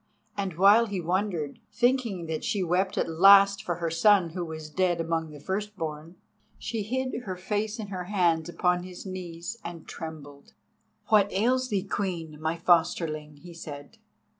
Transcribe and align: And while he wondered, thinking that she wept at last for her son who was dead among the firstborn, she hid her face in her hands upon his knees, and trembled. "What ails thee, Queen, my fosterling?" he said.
And 0.35 0.57
while 0.57 0.87
he 0.87 0.99
wondered, 0.99 1.59
thinking 1.71 2.25
that 2.25 2.43
she 2.43 2.63
wept 2.63 2.97
at 2.97 3.07
last 3.07 3.61
for 3.63 3.75
her 3.75 3.91
son 3.91 4.31
who 4.31 4.43
was 4.43 4.71
dead 4.71 4.99
among 4.99 5.29
the 5.29 5.39
firstborn, 5.39 6.15
she 6.57 6.81
hid 6.81 7.21
her 7.25 7.35
face 7.35 7.77
in 7.77 7.89
her 7.89 8.05
hands 8.05 8.49
upon 8.49 8.81
his 8.81 9.05
knees, 9.05 9.57
and 9.63 9.87
trembled. 9.87 10.53
"What 11.09 11.31
ails 11.31 11.69
thee, 11.69 11.83
Queen, 11.83 12.41
my 12.41 12.57
fosterling?" 12.57 13.37
he 13.43 13.53
said. 13.53 13.99